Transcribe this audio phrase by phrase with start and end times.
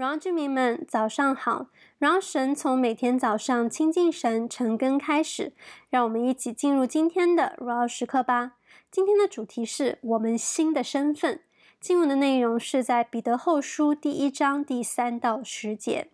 [0.00, 1.66] 荣耀居民们，早上好！
[1.98, 5.52] 荣耀神从每天早上亲近神、晨更开始，
[5.90, 8.52] 让我们一起进入今天的荣耀时刻吧。
[8.90, 11.42] 今天的主题是我们新的身份。
[11.82, 16.08] 经文的内容是在彼得后书第一章第三到十节。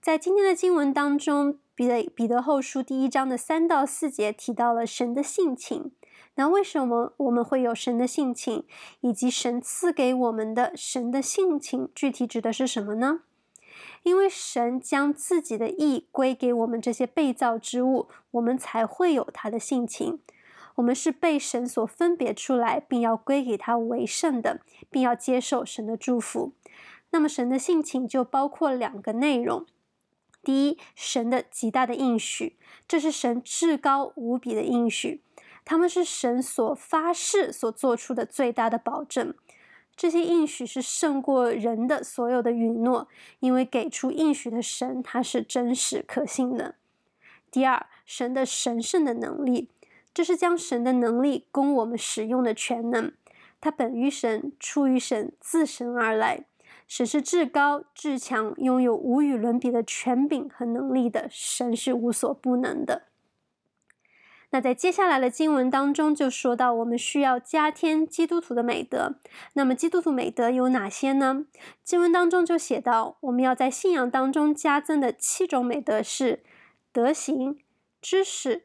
[0.00, 5.92] 在今天的经文当中，彼得彼得后书第一章的三到四节提到了神的性情。
[6.38, 8.64] 那为什么我们会有神的性情，
[9.00, 13.22] 以及神赐给我们的神的性情，具体指的是什么呢？
[14.04, 20.20] 因为神将自己的意归给我们这些被造之物，我们才会有他的性情。
[20.76, 26.52] 我们是被神所分别出来，并要归给他为圣的，并要接受神的祝福。
[27.10, 29.66] 那么神的性情就包括两个内容：
[30.44, 35.20] 第一，神的极大的应许，这是神至高无比的应许。
[35.68, 39.34] 他们是神所发誓所做出的最大的保证，
[39.94, 43.06] 这些应许是胜过人的所有的允诺，
[43.40, 46.76] 因为给出应许的神他是真实可信的。
[47.50, 49.68] 第二，神的神圣的能力，
[50.14, 53.12] 这是将神的能力供我们使用的权能，
[53.60, 56.46] 它本于神，出于神，自神而来。
[56.86, 63.02] 神是至高至强，拥有无与伦比的权柄和能力的，神是无所不能的。
[64.50, 69.16] 那在接下来的经文当中，就说到我们需要加添基督徒的美德。
[69.52, 71.44] 那么基督徒美德有哪些呢？
[71.84, 76.42] 经文当中就写到，我们要在信仰当中加增的七种美德是：
[76.92, 77.58] 德行、
[78.00, 78.64] 知识、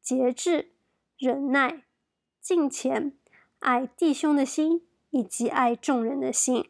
[0.00, 0.70] 节制、
[1.18, 1.82] 忍耐、
[2.40, 3.12] 敬虔、
[3.58, 6.64] 爱弟兄的心，以及爱众人的心。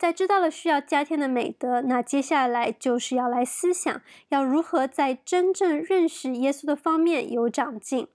[0.00, 8.08] 在知道了需要加添的美德，那接下来就是要来思想，要如何在真正认识耶稣的方面有长进。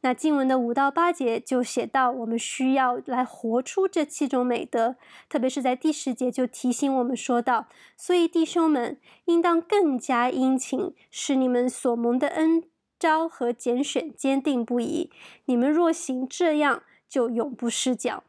[0.00, 4.96] 那经文的五到八节就写到，我们需要来活出这七种美德，
[5.28, 12.64] 特别是在第十节就提醒我们说道：所以弟兄们，应当更加殷勤，使你们所蒙的恩
[12.98, 15.12] 召和拣选坚定不移。
[15.44, 18.24] 你们若行这样，就永不失脚。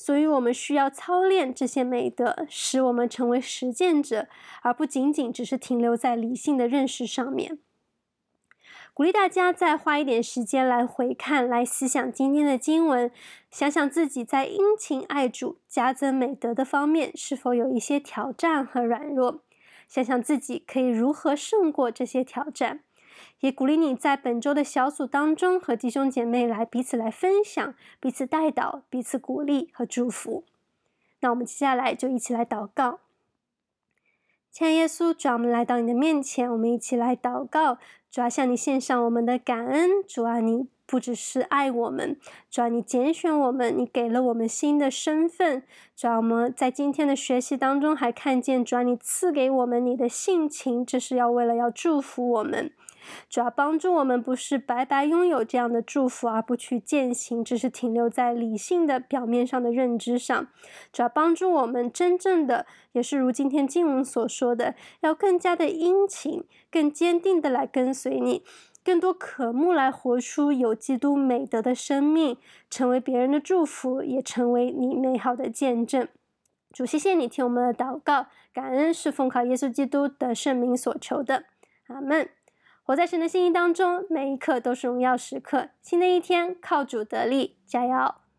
[0.00, 4.28] 所以，我们需要操练这些美德，使我们成为实践者，
[4.62, 7.58] 而不仅仅只是停留在理性的认识上面。
[8.94, 13.10] 鼓励大家再花一点时间来回看、来思想今天的经文，
[13.50, 19.42] 想想自己在殷勤爱主、加增美德的方面是否有一些挑战和软弱，
[19.88, 22.84] 想想自己可以如何胜过这些挑战。
[23.40, 30.44] 也鼓励你在本周的小组当中和弟兄姐妹来彼此来分享、彼此代祷、彼此鼓励和祝福。
[31.20, 33.00] 那我们接下来就一起来祷告。
[34.50, 37.78] 亲爱耶稣，主啊，我们来到你的面前，我们一起来祷告。
[38.10, 40.02] 主啊，向你献上我们的感恩。
[40.06, 42.18] 主啊，你不只是爱我们，
[42.50, 45.62] 主啊，你拣选我们，你给了我们新的身份。
[45.94, 52.72] 主啊，我们在今天的学习当中还看见，主啊，你赐给我们你的性情，这是要为了要祝福我们。
[53.28, 60.48] 主要帮助我们，不是白白拥有这样的祝福而不去践行，只是停留在理性的表面上的认知上。
[60.92, 68.42] 主要帮助我们真正的，也是如今天经文所说的，要更加的殷勤，更坚定的来跟随你，
[68.84, 72.36] 更多渴慕来活出有基督美德的生命，
[72.70, 76.08] 成为别人的祝福，也成为你美好的见证。
[76.72, 81.44] 主，谢谢你听我们的祷告，感恩是奉靠耶稣基督的圣名所求的，
[81.86, 82.28] 阿门。
[82.88, 85.68] 我在神的心意当中，每一刻都是荣耀时刻。
[85.82, 88.14] 新的一天，靠主得力，加油！